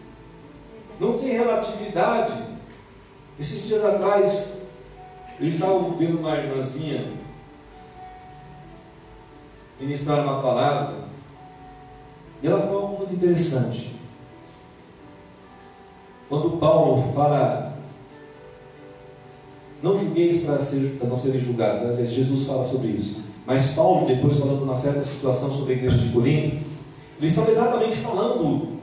[1.00, 2.50] Não tem relatividade.
[3.41, 4.67] Esses dias atrás,
[5.39, 7.12] eu estava vendo uma irmãzinha
[9.80, 11.06] ministrar uma palavra,
[12.43, 13.95] e ela falou algo muito interessante.
[16.30, 17.75] Quando Paulo fala,
[19.82, 22.06] não julgueis para, ser, para não serem julgados, né?
[22.06, 23.23] Jesus fala sobre isso.
[23.47, 26.63] Mas Paulo, depois falando uma certa situação sobre a igreja de Corinto,
[27.19, 28.77] eles estão exatamente falando,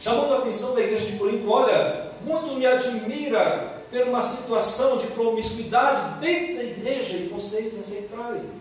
[0.00, 5.08] chamando a atenção da igreja de Corinto, olha, muito me admira ter uma situação de
[5.08, 8.60] promiscuidade dentro da igreja e vocês aceitarem.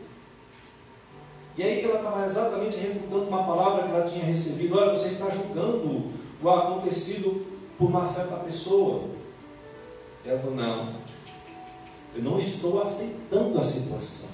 [1.57, 4.77] E aí ela estava exatamente refutando uma palavra que ela tinha recebido.
[4.77, 7.45] Olha, você está julgando o acontecido
[7.77, 9.09] por uma certa pessoa.
[10.25, 10.87] E ela falou, não,
[12.15, 14.29] eu não estou aceitando a situação.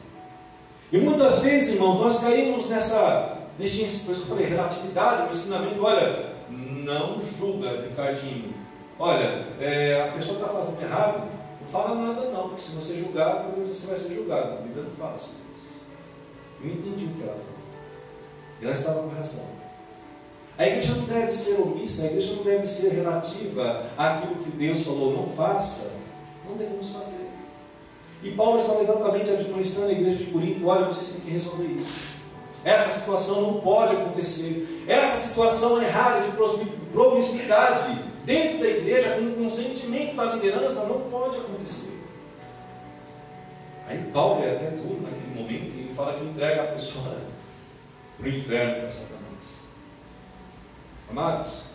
[0.91, 5.31] E muitas vezes, irmãos, nós caímos nessa, neste, por isso que eu falei, relatividade, no
[5.31, 8.53] ensinamento, olha, não julga, Ricardinho.
[8.97, 11.29] Olha, é, a pessoa está fazendo errado,
[11.59, 14.53] não fala nada não, porque se você julgar, você vai ser julgado.
[14.53, 15.73] A Bíblia não fala sobre isso.
[16.63, 17.55] Eu entendi o que ela falou.
[18.61, 19.45] E ela estava com razão.
[20.57, 24.83] A igreja não deve ser omissa, a igreja não deve ser relativa àquilo que Deus
[24.83, 25.97] falou, não faça.
[26.47, 27.29] Não devemos fazer.
[28.23, 32.15] E Paulo estava exatamente administrando a igreja de Corinto, olha, vocês têm que resolver isso.
[32.63, 34.85] Essa situação não pode acontecer.
[34.87, 36.31] Essa situação errada de
[36.91, 42.03] promiscuidade dentro da igreja, com o consentimento da liderança, não pode acontecer.
[43.87, 47.21] Aí Paulo é até duro naquele momento, ele fala que entrega a pessoa
[48.17, 49.25] para o inferno, para Satanás.
[51.09, 51.65] Amados,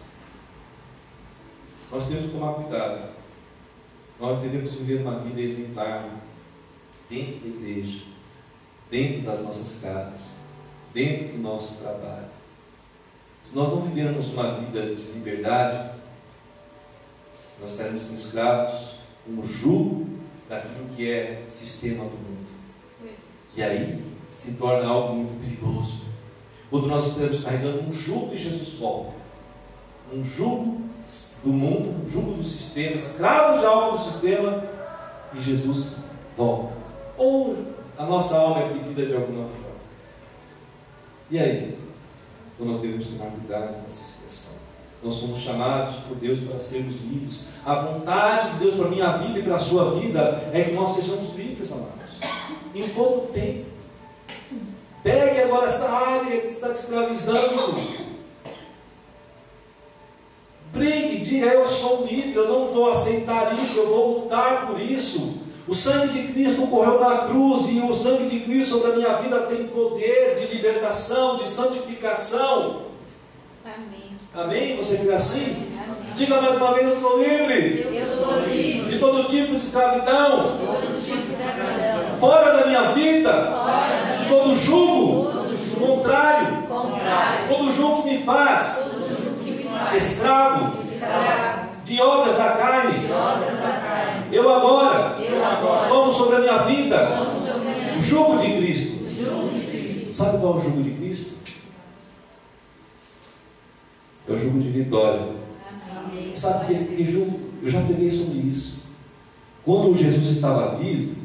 [1.91, 3.11] nós temos que tomar cuidado.
[4.19, 6.11] Nós devemos viver uma vida exemplar
[7.09, 8.03] dentro da igreja,
[8.91, 10.41] dentro das nossas casas,
[10.93, 12.29] dentro do nosso trabalho.
[13.45, 16.00] Se nós não vivermos uma vida de liberdade,
[17.61, 20.07] nós estaremos escravos como jugo
[20.49, 22.46] daquilo que é sistema do mundo.
[23.55, 26.05] E aí se torna algo muito perigoso.
[26.70, 29.12] Quando nós estamos carregando um jugo e Jesus volta.
[30.12, 30.81] Um jugo
[31.44, 34.64] do mundo, um jugo do sistema, escravos de algo do sistema,
[35.35, 36.05] e Jesus
[36.37, 36.73] volta.
[37.16, 37.57] Ou
[37.99, 39.81] a nossa alma é pedida de alguma forma.
[41.31, 41.79] E aí?
[42.53, 44.50] Então nós devemos tomar cuidado com essa situação.
[45.03, 47.51] Nós somos chamados por Deus para sermos livres.
[47.65, 50.73] A vontade de Deus para a minha vida e para a sua vida é que
[50.73, 52.21] nós sejamos livres, amados.
[52.75, 53.71] Em todo tempo.
[55.03, 57.75] Pegue agora essa área que está te escravizando.
[60.73, 65.41] Brigue, diga: Eu sou livre, eu não vou aceitar isso, eu vou lutar por isso.
[65.67, 69.17] O sangue de Cristo correu na cruz e o sangue de Cristo sobre a minha
[69.17, 72.83] vida tem poder de libertação, de santificação.
[73.65, 74.00] Amém.
[74.35, 74.77] Amém?
[74.77, 75.66] Você fica assim?
[76.14, 77.88] Diga mais uma vez: Eu sou livre.
[77.93, 78.93] Eu sou livre.
[78.93, 80.57] De todo tipo de escravidão.
[81.05, 82.19] Tipo.
[82.21, 83.33] Fora da minha vida.
[83.33, 85.40] Fora da minha todo jugo.
[85.81, 86.62] Contrário.
[86.69, 87.49] Contrário.
[87.49, 88.90] Todo jugo que me faz.
[88.93, 89.97] Todo jugo que me faz.
[89.97, 90.73] Escravo.
[91.83, 92.99] De obras da carne.
[92.99, 94.27] De obras da carne.
[94.31, 97.27] Eu agora, eu agora tomo sobre a minha vida
[97.99, 98.99] o jugo de Cristo.
[99.11, 100.14] Jugo de Cristo.
[100.14, 101.39] Sabe qual é o jugo de Cristo?
[104.31, 105.35] É o jugo de vitória.
[105.97, 106.37] Amém.
[106.37, 107.40] Sabe que, que jugo?
[107.61, 108.85] Eu já peguei sobre isso.
[109.64, 111.16] Quando Jesus estava vivo,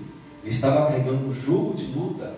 [0.43, 2.35] ele estava carregando um jugo de luta,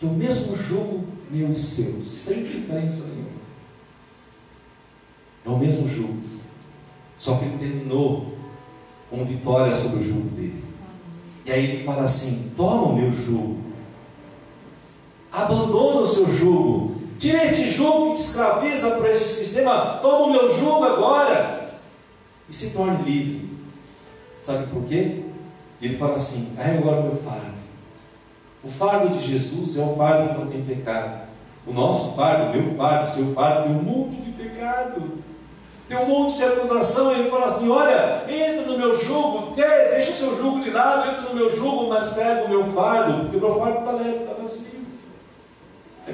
[0.00, 3.36] que é o mesmo jugo meu e seu, sem diferença nenhuma.
[5.44, 6.18] É o mesmo jugo.
[7.20, 8.36] Só que ele terminou
[9.08, 10.64] com vitória sobre o jugo dele.
[11.44, 13.58] E aí ele fala assim: toma o meu jugo,
[15.30, 20.32] abandona o seu jugo, tira este jugo que te escraviza para esse sistema, toma o
[20.32, 21.68] meu jugo agora
[22.48, 23.50] e se torne livre.
[24.40, 25.24] Sabe por quê?
[25.80, 27.56] Ele fala assim: carrega agora o meu fardo.
[28.62, 31.26] O fardo de Jesus é o fardo que não tem pecado.
[31.66, 35.26] O nosso fardo, meu fardo, seu fardo, tem um monte de pecado.
[35.88, 40.14] Tem um monte de acusação, ele fala assim: olha, entra no meu jugo, deixa o
[40.14, 43.40] seu jugo de lado, entra no meu jugo, mas pega o meu fardo, porque o
[43.40, 44.24] meu fardo está leve.
[44.24, 44.35] É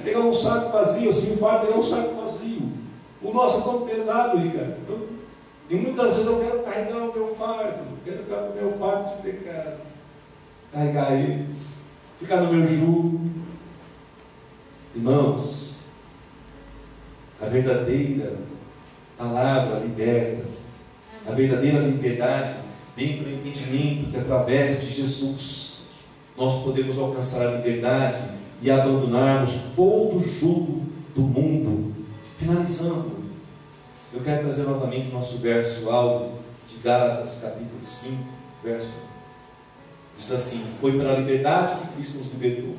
[0.03, 2.73] pegar um saco vazio, assim, o fardo é um saco vazio.
[3.23, 5.09] O nosso é tão pesado, Ricardo.
[5.71, 9.17] E muitas vezes eu quero carregar o meu fardo, quero ficar com o meu fardo
[9.17, 9.81] de pecado.
[10.73, 11.47] Carregar ele,
[12.19, 13.31] ficar no meu jugo.
[14.95, 15.85] Irmãos,
[17.41, 18.37] a verdadeira
[19.17, 20.45] palavra liberta.
[21.27, 22.57] A verdadeira liberdade
[22.97, 25.83] vem pelo entendimento que através de Jesus
[26.37, 30.83] nós podemos alcançar a liberdade e abandonarmos todo o jugo
[31.15, 31.93] do mundo.
[32.39, 33.11] Finalizando,
[34.15, 36.33] eu quero trazer novamente o nosso verso áudio
[36.69, 38.17] de Gálatas, capítulo 5,
[38.63, 38.91] verso 1.
[40.17, 42.77] Diz assim: Foi para a liberdade que Cristo nos libertou.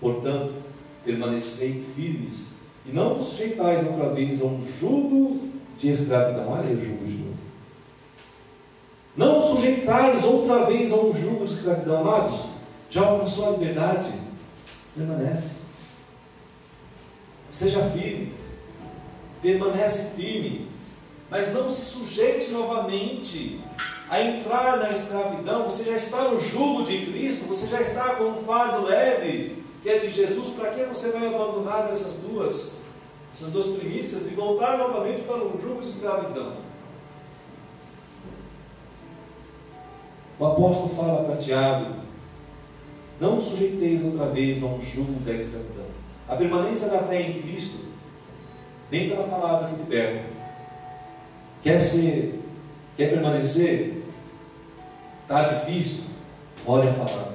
[0.00, 0.52] Portanto,
[1.04, 2.54] permanecei firmes
[2.84, 5.48] e não vos sujeitais outra vez a um jugo
[5.78, 6.50] de escravidão.
[6.50, 7.34] Olha o jugo de novo.
[9.16, 12.40] Não sujeitais outra vez a um jugo de escravidão, amados.
[12.90, 14.23] Já alcançou a liberdade?
[14.94, 15.62] Permanece.
[17.50, 18.32] Seja firme.
[19.42, 20.68] Permanece firme.
[21.30, 23.60] Mas não se sujeite novamente
[24.08, 28.24] a entrar na escravidão, você já está no jugo de Cristo, você já está com
[28.24, 32.82] um fardo leve, que é de Jesus, para que você vai abandonar essas duas,
[33.32, 36.52] essas duas primícias e voltar novamente para um jugo de escravidão?
[40.38, 42.03] O apóstolo fala para Tiago:
[43.20, 45.86] não sujeiteis outra vez a um jugo da escravidão.
[46.28, 47.84] A permanência da fé em Cristo
[48.90, 50.24] vem pela palavra que liberta.
[51.62, 52.40] Quer ser,
[52.96, 54.02] quer permanecer?
[55.22, 56.04] Está difícil?
[56.66, 57.34] Olhe a palavra.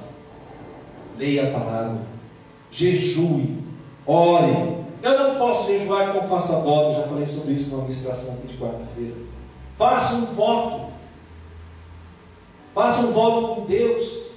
[1.18, 2.02] Leia a palavra.
[2.70, 3.58] Jejue.
[4.06, 4.80] Ore.
[5.02, 7.00] Eu não posso jejuar então faça voto.
[7.00, 9.16] Já falei sobre isso na administração aqui de quarta-feira.
[9.76, 10.92] Faça um voto.
[12.74, 14.29] Faça um voto com Deus.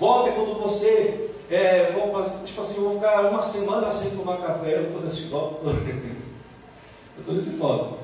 [0.00, 1.28] É quando você.
[1.50, 4.76] É, vamos fazer, tipo assim, eu vou ficar uma semana sem tomar café.
[4.76, 5.66] Eu estou nesse voto.
[5.66, 7.98] eu estou nesse voto.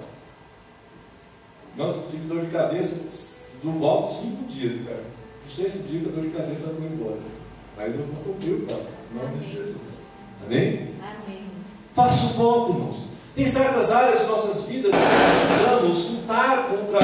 [1.77, 5.05] Nossa, tive dor de cabeça do voto cinco dias, cara.
[5.45, 7.19] No sexto dia que a dor de cabeça foi embora.
[7.77, 8.87] Mas eu vou cumprir o voto.
[9.13, 10.01] Em nome de Jesus.
[10.45, 10.95] Amém?
[11.01, 11.45] Amém.
[11.93, 12.97] Faça o voto, irmãos.
[13.37, 17.01] Tem certas áreas de nossas vidas que nós precisamos lutar contra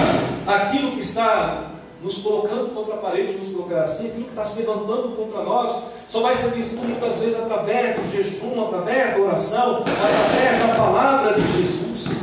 [0.47, 1.71] aquilo que está
[2.03, 5.85] nos colocando contra a parede, nos colocar assim, aquilo que está se levantando contra nós,
[6.09, 11.35] só vai ser vencido muitas vezes através do jejum, através da oração, através da palavra
[11.35, 12.17] de Jesus.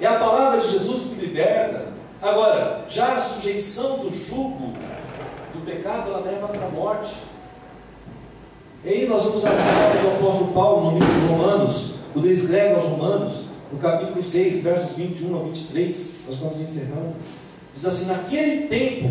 [0.00, 1.92] É a palavra de Jesus que liberta.
[2.22, 4.72] Agora, já a sujeição do jugo
[5.52, 7.14] do pecado, ela leva para a morte.
[8.84, 12.34] E aí nós vamos à palavra do apóstolo Paulo no livro de Romanos, quando ele
[12.34, 17.14] escreve aos Romanos, no capítulo 6, versos 21 a 23, nós estamos encerrando.
[17.74, 19.10] Diz assim: naquele tempo,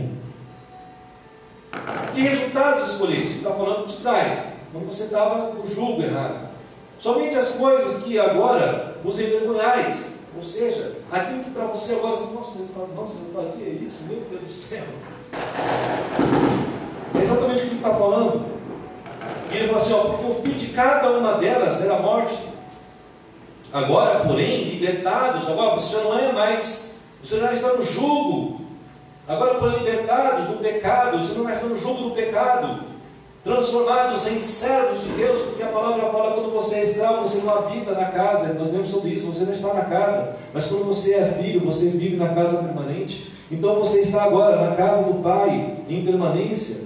[2.13, 3.27] que resultados escolheste?
[3.27, 4.39] Ele está falando de trás,
[4.71, 6.47] quando você estava no julgo errado.
[6.97, 10.13] Somente as coisas que agora vos envergonhais.
[10.35, 12.59] Ou seja, aquilo que para você agora você, nossa,
[12.95, 14.83] nossa, eu fazia isso, meu Deus do céu.
[17.13, 18.45] É exatamente o que ele está falando.
[19.51, 22.37] E ele fala assim: ó, porque o fim de cada uma delas era a morte.
[23.73, 26.92] Agora, porém, libertados, agora você já não é mais
[27.23, 28.61] você já está no jugo.
[29.25, 31.17] Agora foram libertados do pecado.
[31.17, 32.83] Você não está no jugo do pecado.
[33.45, 37.53] Transformados em servos de Deus, porque a palavra fala quando você é escravo, você não
[37.53, 38.53] habita na casa.
[38.55, 40.37] Nós lemos sobre isso, você não está na casa.
[40.53, 43.31] Mas quando você é filho, você vive na casa permanente.
[43.49, 46.83] Então você está agora na casa do Pai, em permanência.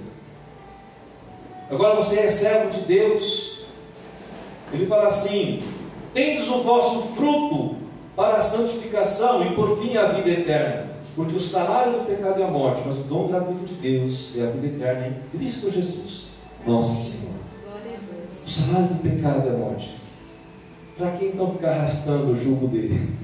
[1.70, 3.64] Agora você é servo de Deus.
[4.72, 5.62] Ele fala assim:
[6.14, 7.77] tendes o vosso fruto
[8.18, 10.90] para a santificação e por fim a vida eterna.
[11.14, 14.48] Porque o salário do pecado é a morte, mas o dom gratuito de Deus é
[14.48, 16.30] a vida eterna em Cristo Jesus,
[16.66, 17.34] nosso Senhor.
[18.28, 19.96] O salário do pecado é a morte.
[20.96, 23.16] Para que então ficar arrastando o jugo dele?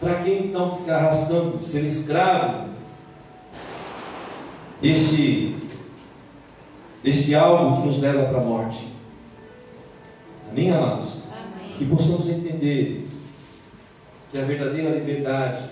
[0.00, 2.68] Para que então ficar arrastando, ser escravo
[4.80, 5.56] deste,
[7.00, 8.88] deste algo que nos leva para a morte?
[10.50, 11.22] Amém, amados?
[11.78, 11.96] Que Amém.
[11.96, 13.01] possamos entender
[14.32, 15.68] que a verdadeira liberdade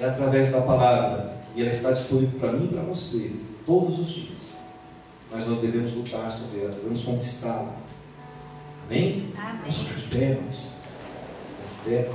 [0.00, 3.30] é através da palavra e ela está disponível para mim e para você
[3.66, 4.64] todos os dias.
[5.30, 7.76] Mas nós devemos lutar sobre ela, devemos conquistá-la.
[8.86, 9.32] Amém?
[9.36, 9.70] Amém.
[9.70, 10.38] De pé,
[11.84, 12.10] de pé.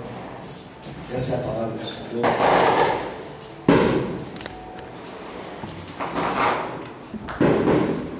[1.13, 3.08] Essa é a palavra do Senhor.